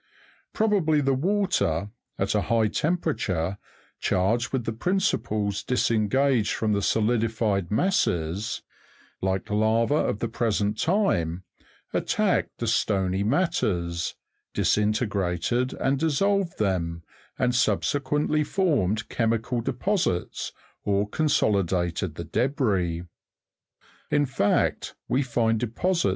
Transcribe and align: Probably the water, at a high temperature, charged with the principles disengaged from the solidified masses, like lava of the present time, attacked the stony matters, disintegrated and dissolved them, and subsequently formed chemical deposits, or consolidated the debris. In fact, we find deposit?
Probably 0.51 0.99
the 0.99 1.13
water, 1.13 1.91
at 2.17 2.33
a 2.33 2.41
high 2.41 2.69
temperature, 2.69 3.59
charged 3.99 4.51
with 4.51 4.65
the 4.65 4.73
principles 4.73 5.61
disengaged 5.61 6.53
from 6.55 6.73
the 6.73 6.81
solidified 6.81 7.69
masses, 7.69 8.63
like 9.21 9.51
lava 9.51 9.93
of 9.93 10.17
the 10.17 10.27
present 10.27 10.79
time, 10.79 11.43
attacked 11.93 12.57
the 12.57 12.65
stony 12.65 13.21
matters, 13.23 14.15
disintegrated 14.55 15.73
and 15.75 15.99
dissolved 15.99 16.57
them, 16.57 17.03
and 17.37 17.53
subsequently 17.53 18.43
formed 18.43 19.07
chemical 19.07 19.61
deposits, 19.61 20.51
or 20.83 21.07
consolidated 21.07 22.15
the 22.15 22.23
debris. 22.23 23.03
In 24.09 24.25
fact, 24.25 24.95
we 25.07 25.21
find 25.21 25.59
deposit? 25.59 26.09